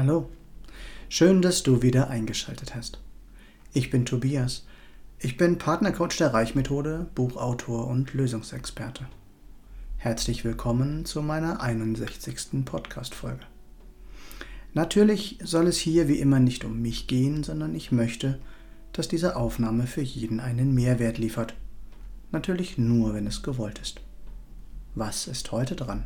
Hallo, 0.00 0.28
schön, 1.08 1.42
dass 1.42 1.64
du 1.64 1.82
wieder 1.82 2.08
eingeschaltet 2.08 2.76
hast. 2.76 3.00
Ich 3.72 3.90
bin 3.90 4.04
Tobias. 4.04 4.64
Ich 5.18 5.36
bin 5.36 5.58
Partnercoach 5.58 6.16
der 6.18 6.32
Reichmethode, 6.32 7.08
Buchautor 7.16 7.88
und 7.88 8.14
Lösungsexperte. 8.14 9.08
Herzlich 9.96 10.44
willkommen 10.44 11.04
zu 11.04 11.20
meiner 11.20 11.62
61. 11.62 12.64
Podcast-Folge. 12.64 13.44
Natürlich 14.72 15.40
soll 15.42 15.66
es 15.66 15.78
hier 15.78 16.06
wie 16.06 16.20
immer 16.20 16.38
nicht 16.38 16.64
um 16.64 16.80
mich 16.80 17.08
gehen, 17.08 17.42
sondern 17.42 17.74
ich 17.74 17.90
möchte, 17.90 18.38
dass 18.92 19.08
diese 19.08 19.34
Aufnahme 19.34 19.88
für 19.88 20.02
jeden 20.02 20.38
einen 20.38 20.72
Mehrwert 20.74 21.18
liefert. 21.18 21.54
Natürlich 22.30 22.78
nur, 22.78 23.14
wenn 23.14 23.26
es 23.26 23.42
gewollt 23.42 23.80
ist. 23.80 24.00
Was 24.94 25.26
ist 25.26 25.50
heute 25.50 25.74
dran? 25.74 26.04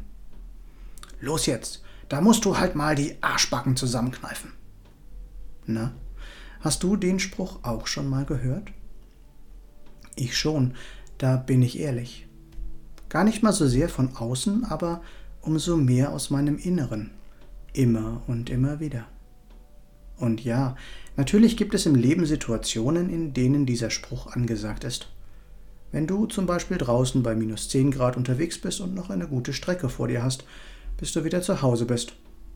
Los 1.20 1.44
jetzt, 1.44 1.82
da 2.12 2.20
musst 2.20 2.44
du 2.44 2.58
halt 2.58 2.74
mal 2.74 2.94
die 2.94 3.14
Arschbacken 3.22 3.74
zusammenkneifen. 3.74 4.52
Na, 5.64 5.94
hast 6.60 6.82
du 6.82 6.96
den 6.96 7.18
Spruch 7.18 7.60
auch 7.62 7.86
schon 7.86 8.06
mal 8.06 8.26
gehört? 8.26 8.70
Ich 10.14 10.36
schon, 10.36 10.74
da 11.16 11.38
bin 11.38 11.62
ich 11.62 11.80
ehrlich. 11.80 12.26
Gar 13.08 13.24
nicht 13.24 13.42
mal 13.42 13.54
so 13.54 13.66
sehr 13.66 13.88
von 13.88 14.14
außen, 14.14 14.66
aber 14.66 15.00
umso 15.40 15.78
mehr 15.78 16.12
aus 16.12 16.28
meinem 16.28 16.58
Inneren. 16.58 17.12
Immer 17.72 18.20
und 18.26 18.50
immer 18.50 18.78
wieder. 18.78 19.06
Und 20.18 20.44
ja, 20.44 20.76
natürlich 21.16 21.56
gibt 21.56 21.72
es 21.72 21.86
im 21.86 21.94
Leben 21.94 22.26
Situationen, 22.26 23.08
in 23.08 23.32
denen 23.32 23.64
dieser 23.64 23.88
Spruch 23.88 24.26
angesagt 24.26 24.84
ist. 24.84 25.08
Wenn 25.92 26.06
du 26.06 26.26
zum 26.26 26.44
Beispiel 26.44 26.76
draußen 26.76 27.22
bei 27.22 27.34
minus 27.34 27.70
10 27.70 27.90
Grad 27.90 28.18
unterwegs 28.18 28.60
bist 28.60 28.82
und 28.82 28.94
noch 28.94 29.08
eine 29.08 29.28
gute 29.28 29.54
Strecke 29.54 29.88
vor 29.88 30.08
dir 30.08 30.22
hast, 30.22 30.44
bis 30.96 31.12
du 31.12 31.24
wieder 31.24 31.42
zu 31.42 31.62
Hause 31.62 31.86
bist, 31.86 32.14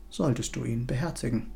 solltest 0.09 0.55
du 0.55 0.63
ihn 0.63 0.87
beherzigen. 0.87 1.47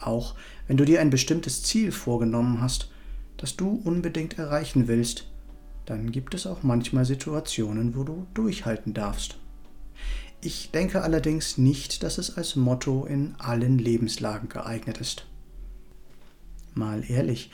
Auch 0.00 0.34
wenn 0.66 0.76
du 0.76 0.84
dir 0.84 1.00
ein 1.00 1.10
bestimmtes 1.10 1.62
Ziel 1.62 1.92
vorgenommen 1.92 2.60
hast, 2.60 2.90
das 3.36 3.56
du 3.56 3.80
unbedingt 3.84 4.38
erreichen 4.38 4.88
willst, 4.88 5.28
dann 5.86 6.12
gibt 6.12 6.34
es 6.34 6.46
auch 6.46 6.62
manchmal 6.62 7.04
Situationen, 7.04 7.96
wo 7.96 8.04
du 8.04 8.26
durchhalten 8.34 8.94
darfst. 8.94 9.36
Ich 10.40 10.70
denke 10.72 11.02
allerdings 11.02 11.58
nicht, 11.58 12.02
dass 12.02 12.18
es 12.18 12.36
als 12.36 12.56
Motto 12.56 13.04
in 13.04 13.34
allen 13.38 13.78
Lebenslagen 13.78 14.48
geeignet 14.48 14.98
ist. 14.98 15.26
Mal 16.74 17.04
ehrlich, 17.08 17.50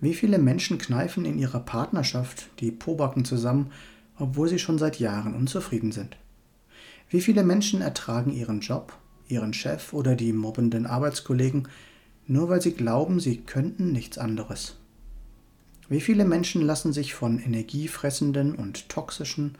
wie 0.00 0.14
viele 0.14 0.38
Menschen 0.38 0.78
kneifen 0.78 1.24
in 1.24 1.38
ihrer 1.38 1.60
Partnerschaft 1.60 2.48
die 2.60 2.70
Pobacken 2.70 3.24
zusammen, 3.24 3.72
obwohl 4.16 4.48
sie 4.48 4.60
schon 4.60 4.78
seit 4.78 5.00
Jahren 5.00 5.34
unzufrieden 5.34 5.90
sind? 5.90 6.16
Wie 7.10 7.22
viele 7.22 7.42
Menschen 7.42 7.80
ertragen 7.80 8.32
ihren 8.32 8.60
Job, 8.60 8.92
ihren 9.28 9.54
Chef 9.54 9.94
oder 9.94 10.14
die 10.14 10.32
mobbenden 10.32 10.86
Arbeitskollegen, 10.86 11.68
nur 12.26 12.50
weil 12.50 12.60
sie 12.60 12.72
glauben, 12.72 13.18
sie 13.18 13.38
könnten 13.38 13.92
nichts 13.92 14.18
anderes? 14.18 14.76
Wie 15.88 16.02
viele 16.02 16.26
Menschen 16.26 16.60
lassen 16.60 16.92
sich 16.92 17.14
von 17.14 17.38
energiefressenden 17.38 18.54
und 18.54 18.90
toxischen 18.90 19.54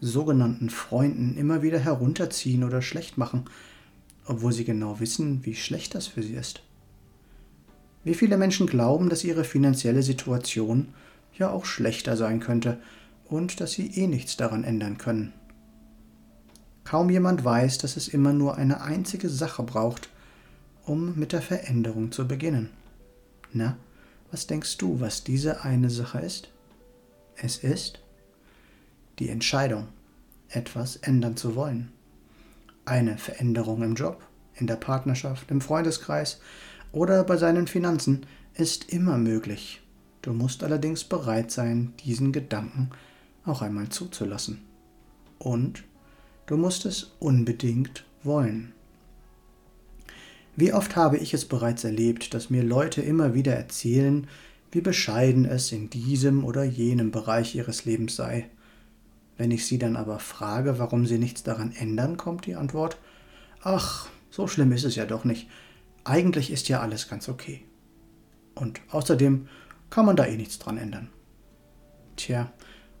sogenannten 0.00 0.70
Freunden 0.70 1.36
immer 1.36 1.60
wieder 1.60 1.78
herunterziehen 1.78 2.64
oder 2.64 2.80
schlecht 2.80 3.18
machen, 3.18 3.44
obwohl 4.24 4.52
sie 4.52 4.64
genau 4.64 4.98
wissen, 4.98 5.44
wie 5.44 5.54
schlecht 5.54 5.94
das 5.94 6.06
für 6.06 6.22
sie 6.22 6.34
ist? 6.34 6.62
Wie 8.02 8.14
viele 8.14 8.38
Menschen 8.38 8.66
glauben, 8.66 9.10
dass 9.10 9.24
ihre 9.24 9.44
finanzielle 9.44 10.02
Situation 10.02 10.88
ja 11.38 11.50
auch 11.50 11.66
schlechter 11.66 12.16
sein 12.16 12.40
könnte 12.40 12.78
und 13.26 13.60
dass 13.60 13.72
sie 13.72 13.88
eh 13.88 14.06
nichts 14.06 14.38
daran 14.38 14.64
ändern 14.64 14.96
können? 14.96 15.34
Kaum 16.84 17.10
jemand 17.10 17.44
weiß, 17.44 17.78
dass 17.78 17.96
es 17.96 18.08
immer 18.08 18.32
nur 18.32 18.56
eine 18.56 18.82
einzige 18.82 19.28
Sache 19.28 19.62
braucht, 19.62 20.10
um 20.84 21.18
mit 21.18 21.32
der 21.32 21.42
Veränderung 21.42 22.12
zu 22.12 22.28
beginnen. 22.28 22.70
Na, 23.52 23.76
was 24.30 24.46
denkst 24.46 24.76
du, 24.78 25.00
was 25.00 25.24
diese 25.24 25.62
eine 25.62 25.90
Sache 25.90 26.18
ist? 26.18 26.50
Es 27.36 27.56
ist 27.56 28.00
die 29.18 29.30
Entscheidung, 29.30 29.88
etwas 30.48 30.96
ändern 30.96 31.36
zu 31.36 31.54
wollen. 31.56 31.90
Eine 32.84 33.16
Veränderung 33.16 33.82
im 33.82 33.94
Job, 33.94 34.22
in 34.54 34.66
der 34.66 34.76
Partnerschaft, 34.76 35.50
im 35.50 35.60
Freundeskreis 35.60 36.40
oder 36.92 37.24
bei 37.24 37.36
seinen 37.36 37.66
Finanzen 37.66 38.26
ist 38.54 38.92
immer 38.92 39.18
möglich. 39.18 39.82
Du 40.22 40.32
musst 40.32 40.62
allerdings 40.62 41.04
bereit 41.04 41.50
sein, 41.50 41.92
diesen 42.04 42.32
Gedanken 42.32 42.90
auch 43.44 43.62
einmal 43.62 43.88
zuzulassen. 43.88 44.62
Und 45.38 45.84
Du 46.46 46.56
musst 46.56 46.84
es 46.84 47.12
unbedingt 47.20 48.04
wollen. 48.22 48.72
Wie 50.56 50.72
oft 50.72 50.94
habe 50.94 51.16
ich 51.16 51.34
es 51.34 51.46
bereits 51.46 51.84
erlebt, 51.84 52.34
dass 52.34 52.50
mir 52.50 52.62
Leute 52.62 53.00
immer 53.00 53.34
wieder 53.34 53.54
erzählen, 53.54 54.26
wie 54.70 54.80
bescheiden 54.80 55.44
es 55.44 55.72
in 55.72 55.88
diesem 55.88 56.44
oder 56.44 56.64
jenem 56.64 57.10
Bereich 57.10 57.54
ihres 57.54 57.84
Lebens 57.84 58.16
sei. 58.16 58.50
Wenn 59.36 59.50
ich 59.50 59.66
sie 59.66 59.78
dann 59.78 59.96
aber 59.96 60.18
frage, 60.18 60.78
warum 60.78 61.06
sie 61.06 61.18
nichts 61.18 61.42
daran 61.42 61.72
ändern, 61.72 62.16
kommt 62.16 62.46
die 62.46 62.56
Antwort, 62.56 62.98
ach, 63.62 64.08
so 64.30 64.46
schlimm 64.46 64.72
ist 64.72 64.84
es 64.84 64.96
ja 64.96 65.06
doch 65.06 65.24
nicht. 65.24 65.48
Eigentlich 66.04 66.50
ist 66.50 66.68
ja 66.68 66.80
alles 66.80 67.08
ganz 67.08 67.28
okay. 67.28 67.62
Und 68.54 68.80
außerdem 68.90 69.48
kann 69.90 70.06
man 70.06 70.16
da 70.16 70.26
eh 70.26 70.36
nichts 70.36 70.58
dran 70.58 70.76
ändern. 70.76 71.08
Tja, 72.16 72.52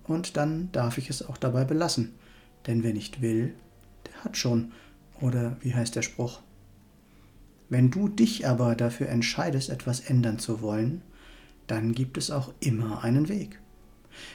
und 0.04 0.36
dann 0.36 0.70
darf 0.72 0.96
ich 0.96 1.10
es 1.10 1.26
auch 1.26 1.36
dabei 1.36 1.64
belassen. 1.64 2.14
Denn 2.66 2.82
wer 2.82 2.92
nicht 2.92 3.20
will, 3.20 3.54
der 4.06 4.24
hat 4.24 4.36
schon. 4.36 4.72
Oder 5.20 5.56
wie 5.60 5.74
heißt 5.74 5.94
der 5.96 6.02
Spruch? 6.02 6.40
Wenn 7.68 7.90
du 7.90 8.08
dich 8.08 8.46
aber 8.46 8.74
dafür 8.74 9.08
entscheidest, 9.08 9.70
etwas 9.70 10.00
ändern 10.00 10.38
zu 10.38 10.60
wollen, 10.60 11.02
dann 11.66 11.92
gibt 11.92 12.18
es 12.18 12.30
auch 12.30 12.52
immer 12.60 13.04
einen 13.04 13.28
Weg. 13.28 13.58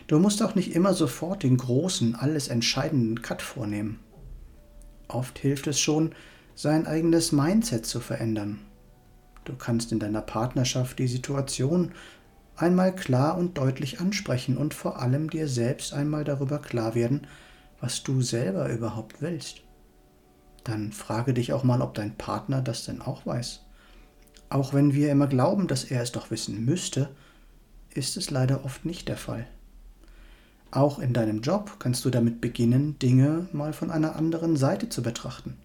Du 0.08 0.20
musst 0.20 0.42
auch 0.44 0.56
nicht 0.56 0.76
immer 0.76 0.94
sofort 0.94 1.44
den 1.44 1.58
großen, 1.58 2.16
alles 2.16 2.48
entscheidenden 2.48 3.22
Cut 3.22 3.42
vornehmen. 3.42 4.00
Oft 5.08 5.40
hilft 5.40 5.68
es 5.68 5.80
schon, 5.80 6.14
sein 6.56 6.86
eigenes 6.86 7.32
Mindset 7.32 7.86
zu 7.86 8.00
verändern. 8.00 8.60
Du 9.46 9.56
kannst 9.56 9.92
in 9.92 10.00
deiner 10.00 10.22
Partnerschaft 10.22 11.00
die 11.00 11.08
Situation 11.08 11.94
einmal 12.56 12.94
klar 12.94 13.38
und 13.38 13.58
deutlich 13.58 14.00
ansprechen 14.00 14.58
und 14.58 14.74
vor 14.74 15.00
allem 15.02 15.30
dir 15.30 15.48
selbst 15.48 15.94
einmal 15.94 16.24
darüber 16.24 16.60
klar 16.60 16.94
werden, 16.94 17.26
was 17.82 18.04
du 18.04 18.22
selber 18.22 18.70
überhaupt 18.70 19.22
willst. 19.22 19.62
Dann 20.64 20.92
frage 20.92 21.34
dich 21.34 21.54
auch 21.54 21.64
mal, 21.64 21.82
ob 21.82 21.94
dein 21.94 22.16
Partner 22.16 22.62
das 22.62 22.86
denn 22.86 23.02
auch 23.02 23.26
weiß. 23.26 23.62
Auch 24.50 24.74
wenn 24.74 24.94
wir 24.94 25.12
immer 25.12 25.28
glauben, 25.28 25.68
dass 25.68 25.84
er 25.84 26.02
es 26.02 26.12
doch 26.12 26.32
wissen 26.32 26.66
müsste, 26.66 27.10
ist 27.94 28.18
es 28.18 28.30
leider 28.30 28.66
oft 28.66 28.86
nicht 28.86 29.08
der 29.08 29.18
Fall. 29.18 29.48
Auch 30.72 31.00
in 31.00 31.14
deinem 31.14 31.42
Job 31.42 31.78
kannst 31.80 32.06
du 32.06 32.10
damit 32.10 32.42
beginnen, 32.42 33.00
Dinge 33.00 33.48
mal 33.54 33.74
von 33.74 33.90
einer 33.90 34.16
anderen 34.16 34.56
Seite 34.56 34.90
zu 34.90 35.02
betrachten. 35.02 35.58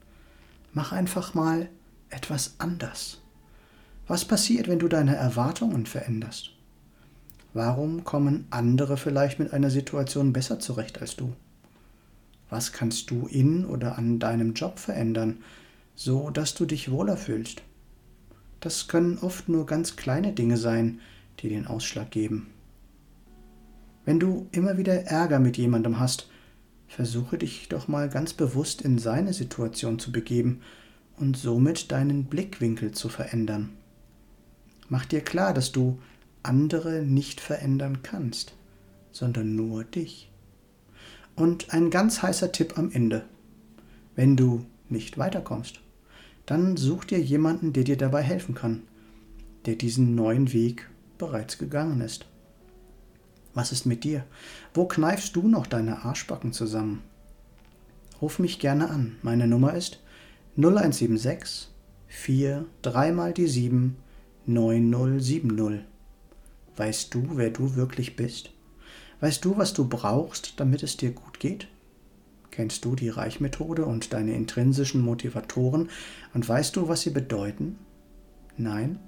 Mach 0.72 0.92
einfach 0.92 1.34
mal 1.34 1.69
etwas 2.08 2.54
anders. 2.58 3.20
Was 4.06 4.25
passiert, 4.25 4.69
wenn 4.69 4.78
du 4.78 4.88
deine 4.88 5.16
Erwartungen 5.16 5.86
veränderst? 5.86 6.50
Warum 7.52 8.04
kommen 8.04 8.46
andere 8.50 8.96
vielleicht 8.96 9.38
mit 9.38 9.52
einer 9.52 9.70
Situation 9.70 10.32
besser 10.32 10.58
zurecht 10.58 11.00
als 11.00 11.16
du? 11.16 11.32
Was 12.54 12.70
kannst 12.70 13.10
du 13.10 13.26
in 13.26 13.66
oder 13.66 13.98
an 13.98 14.20
deinem 14.20 14.54
Job 14.54 14.78
verändern, 14.78 15.38
so 15.97 16.31
dass 16.31 16.54
du 16.54 16.66
dich 16.66 16.88
wohler 16.88 17.16
fühlst? 17.16 17.62
Das 18.61 18.87
können 18.87 19.19
oft 19.19 19.49
nur 19.49 19.67
ganz 19.67 19.96
kleine 19.96 20.32
Dinge 20.32 20.56
sein, 20.56 21.00
die 21.40 21.49
den 21.49 21.67
Ausschlag 21.67 22.12
geben. 22.12 22.46
Wenn 24.05 24.20
du 24.20 24.46
immer 24.52 24.79
wieder 24.79 25.02
Ärger 25.02 25.40
mit 25.40 25.56
jemandem 25.56 25.99
hast, 25.99 26.31
versuche 26.87 27.38
dich 27.38 27.69
doch 27.70 27.88
mal 27.88 28.08
ganz 28.08 28.34
bewusst 28.34 28.82
in 28.82 28.99
seine 28.99 29.32
Situation 29.32 29.99
zu 29.99 30.12
begeben 30.12 30.61
und 31.17 31.37
somit 31.37 31.90
deinen 31.90 32.26
Blickwinkel 32.26 32.93
zu 32.93 33.08
verändern. 33.08 33.70
Mach 34.88 35.06
dir 35.06 35.23
klar, 35.23 35.55
dass 35.55 35.73
du 35.73 35.99
andere 36.44 37.02
nicht 37.02 37.40
verändern 37.40 38.05
kannst, 38.05 38.52
sondern 39.11 39.56
nur 39.56 39.82
dich. 39.82 40.31
Und 41.36 41.72
ein 41.75 41.90
ganz 41.90 42.22
heißer 42.22 42.52
Tipp 42.52 42.78
am 42.78 42.90
Ende. 42.92 43.25
Wenn 44.14 44.36
du 44.36 44.64
nicht 44.88 45.19
weiterkommst, 45.19 45.81
dann 46.46 46.76
such 46.76 47.04
dir 47.04 47.19
jemanden, 47.19 47.72
der 47.72 47.84
dir 47.84 47.96
dabei 47.96 48.22
helfen 48.22 48.54
kann, 48.54 48.82
der 49.66 49.75
diesen 49.75 50.14
neuen 50.14 50.52
Weg 50.52 50.88
bereits 51.19 51.58
gegangen 51.58 52.00
ist. 52.00 52.26
Was 53.54 53.72
ist 53.72 53.86
mit 53.86 54.04
dir? 54.04 54.25
Wo 54.75 54.86
kneifst 54.86 55.34
du 55.36 55.48
noch 55.48 55.66
deine 55.66 56.04
Arschbacken 56.04 56.52
zusammen? 56.52 57.02
Ruf 58.20 58.38
mich 58.38 58.58
gerne 58.58 58.90
an. 58.90 59.16
Meine 59.22 59.46
Nummer 59.46 59.75
ist 59.75 60.00
0176 60.56 61.69
4 62.06 62.64
3 62.82 63.12
mal 63.12 63.32
die 63.32 63.46
7 63.46 63.96
9070. 64.46 65.84
Weißt 66.76 67.14
du, 67.14 67.28
wer 67.34 67.50
du 67.50 67.76
wirklich 67.76 68.16
bist? 68.16 68.54
Weißt 69.20 69.44
du, 69.44 69.56
was 69.56 69.75
du 69.75 69.88
brauchst, 69.88 70.61
damit 70.61 70.82
es 70.82 70.96
dir 70.96 71.12
gut 71.12 71.40
geht? 71.40 71.69
Kennst 72.50 72.84
du 72.84 72.94
die 72.94 73.08
Reichmethode 73.08 73.84
und 73.84 74.12
deine 74.12 74.34
intrinsischen 74.34 75.00
Motivatoren 75.00 75.90
und 76.34 76.49
weißt 76.49 76.76
du, 76.76 76.88
was 76.88 77.00
sie 77.00 77.11
bedeuten? 77.11 77.78
Nein? 78.56 79.00